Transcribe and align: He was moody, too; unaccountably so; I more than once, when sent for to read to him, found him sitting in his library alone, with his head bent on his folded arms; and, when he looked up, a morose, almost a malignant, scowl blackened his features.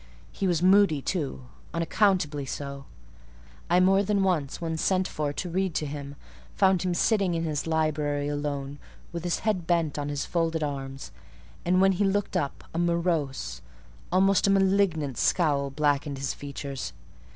He 0.31 0.47
was 0.47 0.63
moody, 0.63 0.99
too; 0.99 1.43
unaccountably 1.75 2.47
so; 2.47 2.85
I 3.69 3.79
more 3.79 4.01
than 4.01 4.23
once, 4.23 4.59
when 4.59 4.75
sent 4.77 5.07
for 5.07 5.31
to 5.33 5.47
read 5.47 5.75
to 5.75 5.85
him, 5.85 6.15
found 6.55 6.81
him 6.81 6.95
sitting 6.95 7.35
in 7.35 7.43
his 7.43 7.67
library 7.67 8.27
alone, 8.27 8.79
with 9.11 9.23
his 9.23 9.41
head 9.41 9.67
bent 9.67 9.99
on 9.99 10.09
his 10.09 10.25
folded 10.25 10.63
arms; 10.63 11.11
and, 11.63 11.81
when 11.81 11.91
he 11.91 12.03
looked 12.03 12.35
up, 12.35 12.63
a 12.73 12.79
morose, 12.79 13.61
almost 14.11 14.47
a 14.47 14.49
malignant, 14.49 15.19
scowl 15.19 15.69
blackened 15.69 16.17
his 16.17 16.33
features. 16.33 16.93